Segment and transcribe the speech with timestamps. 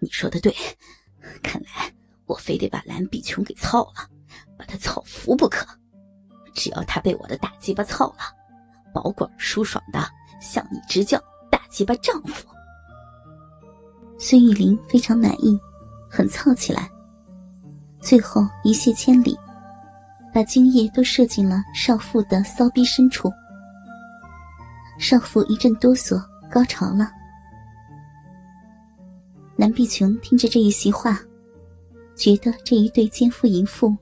[0.00, 0.54] 你说的对，
[1.42, 1.92] 看来
[2.26, 4.08] 我非得把蓝碧琼给操了，
[4.56, 5.66] 把她操服不可。
[6.54, 8.18] 只要她被我的大鸡巴操了，
[8.92, 10.08] 保管舒爽的
[10.40, 11.18] 向你直叫
[11.50, 12.46] 大鸡巴丈夫。
[14.18, 15.58] 孙玉玲非常满意，
[16.10, 16.90] 很操起来，
[18.00, 19.38] 最后一泻千里，
[20.34, 23.32] 把精液都射进了少妇的骚逼深处。
[24.98, 26.20] 少妇一阵哆嗦，
[26.50, 27.08] 高潮了。
[29.60, 31.18] 南碧琼听着这一席话，
[32.14, 33.92] 觉得这一对奸夫淫妇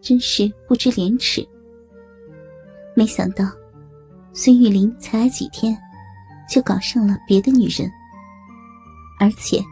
[0.00, 1.46] 真是不知廉耻。
[2.94, 3.44] 没想到，
[4.32, 5.76] 孙玉玲才来几天，
[6.48, 7.92] 就搞上了别的女人，
[9.20, 9.62] 而且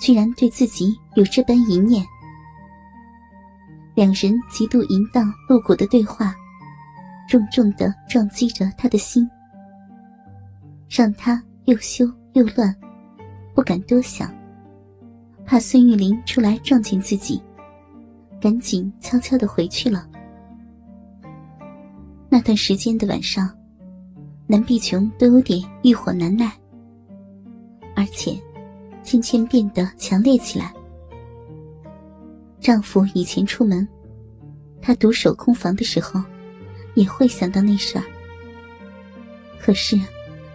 [0.00, 2.04] 居然对自己有这般淫念。
[3.94, 6.34] 两人极度淫荡露骨的对话，
[7.28, 9.30] 重重的撞击着他的心，
[10.90, 12.74] 让他又羞又乱，
[13.54, 14.28] 不敢多想。
[15.52, 17.38] 怕孙玉玲出来撞见自己，
[18.40, 20.08] 赶紧悄悄的回去了。
[22.30, 23.54] 那段时间的晚上，
[24.46, 26.50] 南碧琼都有点欲火难耐，
[27.94, 28.34] 而且
[29.02, 30.72] 渐渐变得强烈起来。
[32.58, 33.86] 丈夫以前出门，
[34.80, 36.18] 她独守空房的时候，
[36.94, 38.04] 也会想到那事儿，
[39.60, 40.00] 可是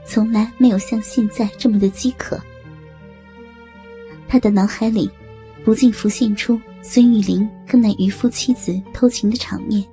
[0.05, 2.41] 从来没有像现在这么的饥渴。
[4.27, 5.09] 他的脑海里
[5.63, 9.83] 不禁浮现出孙玉玲跟那渔夫妻子偷情的场面，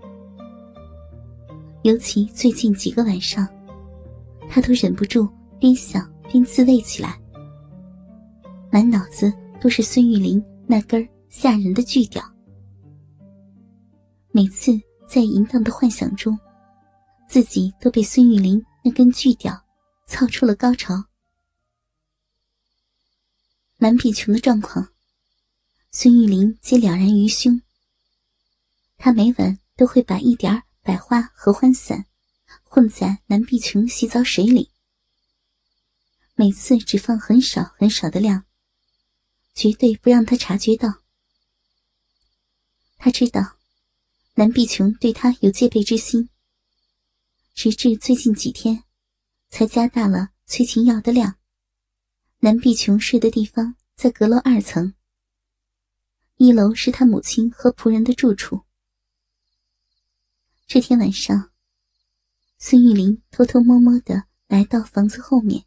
[1.82, 3.46] 尤其最近几个晚上，
[4.48, 7.18] 他都忍不住边想边自慰起来，
[8.70, 12.22] 满脑子都是孙玉玲那根吓人的巨屌。
[14.32, 14.72] 每次
[15.06, 16.36] 在淫荡的幻想中，
[17.28, 19.52] 自己都被孙玉玲那根巨屌
[20.06, 20.94] 操出了高潮。
[23.76, 24.92] 蓝碧琼的状况，
[25.90, 27.60] 孙玉玲皆了然于胸。
[28.96, 32.06] 他每晚都会把一点百花合欢散
[32.62, 34.70] 混在蓝碧琼洗澡水里，
[36.34, 38.44] 每次只放很少很少的量，
[39.54, 41.02] 绝对不让他察觉到。
[42.96, 43.58] 他知道
[44.34, 46.30] 蓝碧琼对他有戒备之心，
[47.54, 48.84] 直至最近几天，
[49.50, 51.36] 才加大了催情药的量。
[52.44, 54.92] 南碧琼睡的地方在阁楼二层，
[56.36, 58.60] 一楼是他母亲和仆人的住处。
[60.66, 61.52] 这天晚上，
[62.58, 65.64] 孙玉玲偷偷摸摸的来到房子后面，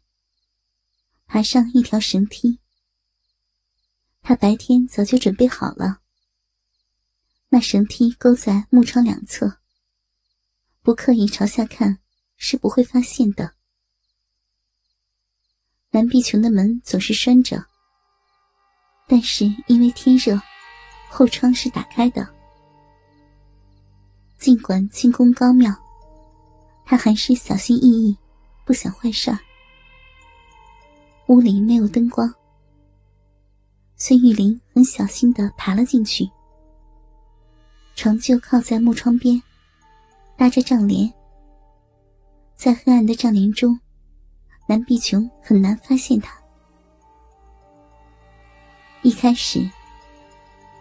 [1.26, 2.60] 爬上一条绳梯。
[4.22, 6.02] 她白天早就准备好了，
[7.48, 9.58] 那绳梯勾在木窗两侧，
[10.82, 11.98] 不刻意朝下看
[12.36, 13.57] 是不会发现的。
[15.90, 17.64] 蓝碧琼的门总是拴着，
[19.06, 20.38] 但是因为天热，
[21.08, 22.28] 后窗是打开的。
[24.36, 25.74] 尽管轻功高妙，
[26.84, 28.16] 他还是小心翼翼，
[28.66, 29.38] 不想坏事儿。
[31.28, 32.32] 屋里没有灯光，
[33.96, 36.28] 孙玉玲很小心的爬了进去。
[37.96, 39.42] 床就靠在木窗边，
[40.36, 41.10] 搭着帐帘，
[42.54, 43.80] 在黑暗的帐帘中。
[44.70, 46.38] 南碧琼很难发现他。
[49.00, 49.66] 一开始，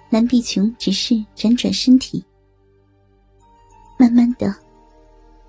[0.10, 2.22] 南碧琼只是辗转身体，
[3.98, 4.54] 慢慢的，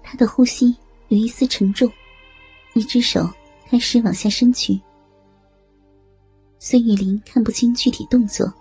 [0.05, 0.77] 他的呼吸
[1.09, 1.91] 有一丝沉重，
[2.75, 3.29] 一只手
[3.69, 4.81] 开始往下伸去。
[6.61, 8.53] 孙玉玲看不清具体动作，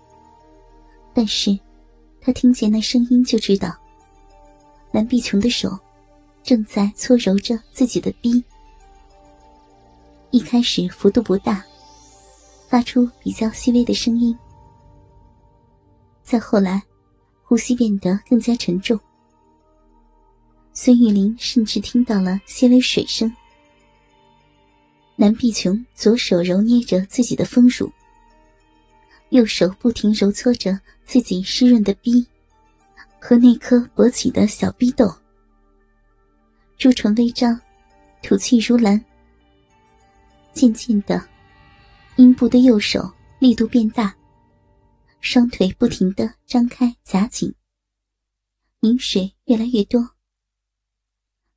[1.13, 1.55] 但是，
[2.19, 3.71] 他听见那声音就知道，
[4.91, 5.77] 南碧琼的手
[6.41, 8.43] 正在搓揉着自己的臂。
[10.31, 11.63] 一开始幅度不大，
[12.67, 14.37] 发出比较细微的声音。
[16.21, 16.83] 再后来，
[17.43, 18.99] 呼吸变得更加沉重。
[20.73, 23.33] 孙玉玲甚至听到了些微水声。
[25.15, 27.91] 南碧琼左手揉捏着自己的丰乳，
[29.29, 32.27] 右手不停揉搓着自己湿润的逼
[33.19, 35.11] 和那颗勃起的小逼豆，
[36.77, 37.59] 朱唇微张，
[38.21, 39.03] 吐气如兰。
[40.57, 41.23] 渐渐的，
[42.15, 44.11] 阴部的右手力度变大，
[45.21, 47.53] 双腿不停的张开夹紧，
[48.79, 50.03] 饮水越来越多。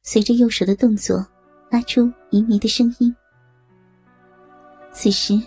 [0.03, 1.27] 随着右手的动作，
[1.71, 3.17] 发出淫迷的声音。
[4.93, 5.41] 此时，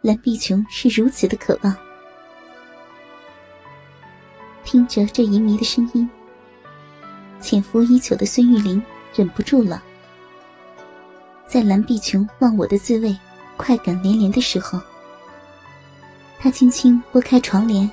[0.00, 1.76] 蓝碧琼是如此的渴望，
[4.64, 6.08] 听着这淫迷的声音，
[7.42, 8.82] 潜伏已久的孙玉玲
[9.14, 9.82] 忍不住了。
[11.46, 13.16] 在蓝碧琼忘我的滋味，
[13.56, 14.80] 快感连连的时候，
[16.38, 17.88] 他轻轻拨开床帘，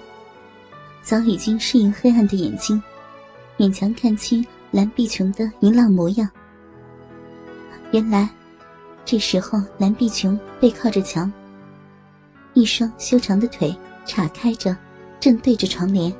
[1.01, 2.81] 早已经适应黑暗的眼睛，
[3.57, 6.27] 勉强看清蓝碧琼的淫浪模样。
[7.91, 8.27] 原来，
[9.05, 11.31] 这时候蓝碧琼背靠着墙，
[12.55, 13.73] 一双修长的腿
[14.03, 14.75] 岔开着，
[15.19, 16.11] 正对着床帘。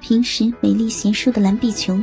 [0.00, 2.02] 平时美丽贤淑的蓝碧琼，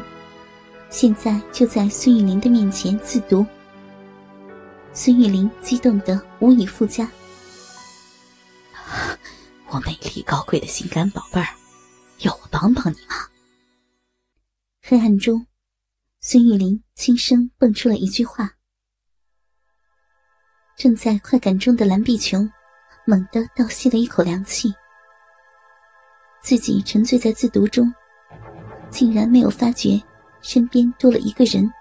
[0.89, 3.45] 现在就在孙玉玲的面前自读。
[4.99, 7.07] 孙玉玲激动得无以复加。
[9.67, 11.47] 我美丽高贵的心肝宝贝儿，
[12.21, 13.13] 要我帮帮你吗？
[14.81, 15.45] 黑暗中，
[16.19, 18.55] 孙玉玲轻声蹦出了一句话。
[20.75, 22.51] 正在快感中的蓝碧琼，
[23.05, 24.73] 猛地倒吸了一口凉气。
[26.41, 27.93] 自己沉醉在自读中，
[28.89, 30.01] 竟然没有发觉
[30.41, 31.71] 身边多了一个人。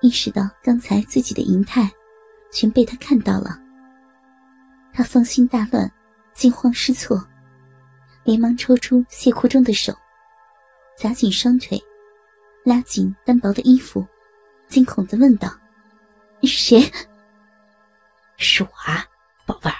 [0.00, 1.90] 意识到刚才自己的银态
[2.52, 3.60] 全被他看到了，
[4.92, 5.90] 他芳心大乱，
[6.32, 7.22] 惊慌失措，
[8.22, 9.92] 连忙抽出亵裤中的手，
[10.96, 11.82] 夹紧双腿，
[12.64, 14.06] 拉紧单薄的衣服，
[14.68, 15.52] 惊恐的问道
[16.46, 16.80] ：“谁？
[18.36, 19.04] 是我啊，
[19.44, 19.76] 宝贝儿，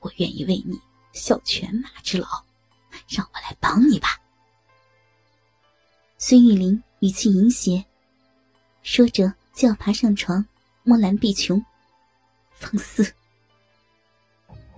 [0.00, 0.78] 我愿意为你
[1.12, 2.26] 效犬马之劳，
[3.08, 4.20] 让我来帮你吧。”
[6.18, 7.82] 孙玉玲语气淫邪。
[8.82, 10.44] 说着，就要爬上床
[10.82, 11.64] 摸蓝碧琼，
[12.50, 13.12] 放肆！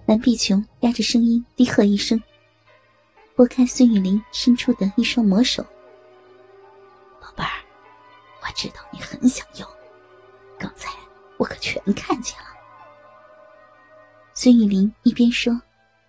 [0.06, 2.22] 蓝碧琼压着声音低喝一声，
[3.34, 5.62] 拨开孙雨林伸出的一双魔手。
[7.18, 7.50] 宝贝儿，
[8.42, 9.66] 我知道你很想要，
[10.58, 10.90] 刚才
[11.38, 12.48] 我可全看见了。
[14.34, 15.58] 孙雨林一边说，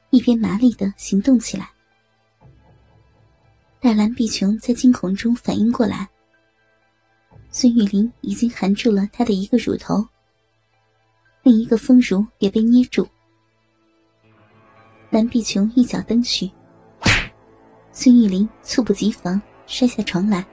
[0.09, 1.71] 一边麻利的行动起来。
[3.79, 6.09] 待蓝碧琼在惊恐中反应过来。
[7.57, 10.05] 孙玉玲已经含住了他的一个乳头，
[11.41, 13.07] 另一个丰乳也被捏住。
[15.09, 16.51] 蓝碧琼一脚蹬去，
[17.93, 20.45] 孙玉玲猝不及防摔下床来。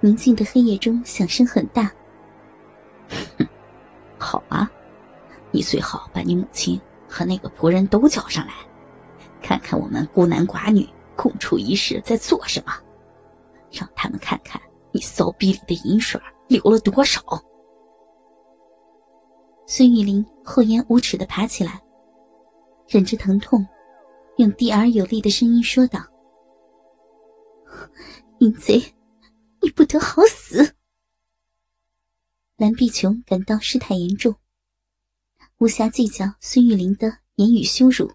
[0.00, 1.88] 宁静的黑夜中，响声很大。
[3.38, 3.46] 哼，
[4.18, 4.68] 好啊，
[5.52, 8.52] 你最好把你母亲和那个仆人都叫上来，
[9.40, 10.84] 看看我们孤男寡女
[11.14, 12.72] 共处一室在做什么，
[13.70, 14.60] 让他们看看。
[14.92, 17.22] 你骚逼里的银水流了多少？
[19.66, 21.80] 孙玉玲厚颜无耻的爬起来，
[22.88, 23.64] 忍着疼痛，
[24.38, 26.00] 用低而有力的声音说道
[28.40, 28.82] ：“淫贼，
[29.62, 30.74] 你不得好死！”
[32.58, 34.34] 蓝碧琼感到事态严重，
[35.58, 38.10] 无暇计较孙玉玲的言语羞辱。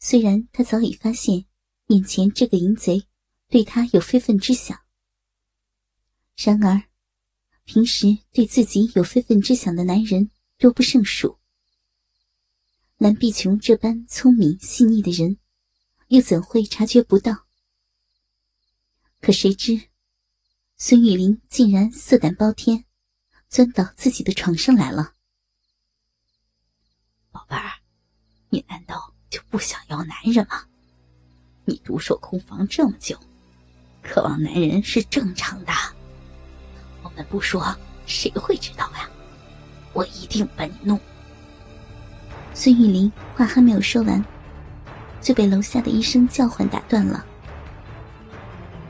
[0.00, 1.44] 虽然她早已发现
[1.86, 3.04] 眼前这个淫贼
[3.48, 4.81] 对她有非分之想。
[6.36, 6.82] 然而，
[7.64, 11.38] 平时对自己有非分之想的男人多不胜数。
[12.98, 15.38] 蓝碧琼这般聪明细腻的人，
[16.08, 17.46] 又怎会察觉不到？
[19.20, 19.88] 可谁知，
[20.76, 22.84] 孙玉玲竟然色胆包天，
[23.48, 25.14] 钻到自己的床上来了。
[27.30, 27.72] 宝贝儿，
[28.48, 30.66] 你难道就不想要男人吗？
[31.64, 33.16] 你独守空房这么久，
[34.02, 35.72] 渴望男人是正常的。
[37.12, 37.74] 我们不说，
[38.06, 39.08] 谁会知道呀？
[39.92, 40.98] 我一定把你弄。
[42.54, 44.24] 孙玉玲话还没有说完，
[45.20, 47.24] 就被楼下的一声叫唤打断了。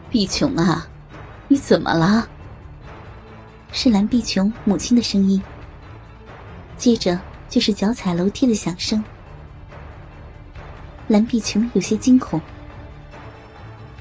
[0.09, 0.87] 碧琼啊，
[1.49, 2.29] 你怎么了？
[3.73, 5.43] 是蓝碧琼母亲的声音。
[6.77, 9.03] 接着就是脚踩楼梯的响声。
[11.09, 12.41] 蓝碧琼有些惊恐。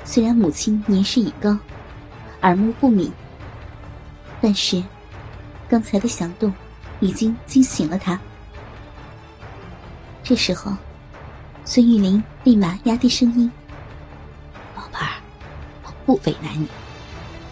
[0.03, 1.57] 虽然母亲年事已高，
[2.41, 3.11] 耳目不敏。
[4.41, 4.83] 但是，
[5.69, 6.51] 刚才的响动
[6.99, 8.19] 已经惊醒了他。
[10.23, 10.75] 这时候，
[11.63, 13.51] 孙玉玲立马压低声音
[14.75, 15.21] ：“宝贝儿，
[15.83, 16.67] 我不为难你。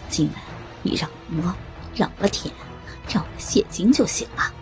[0.08, 0.42] 今晚
[0.82, 1.54] 你让我摸，
[1.94, 2.52] 让我舔，
[3.08, 4.52] 让我泄精就行了。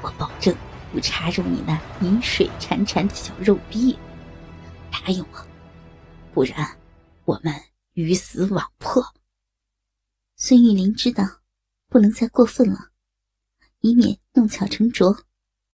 [0.00, 0.54] 我保证
[0.92, 3.98] 不插入你那饮水潺潺的小肉壁。
[4.92, 5.46] 答应我，
[6.32, 6.76] 不然
[7.24, 7.52] 我们
[7.94, 9.04] 鱼死网破。”
[10.36, 11.37] 孙玉玲知道。
[11.88, 12.90] 不能再过分了，
[13.80, 15.24] 以免弄巧成拙。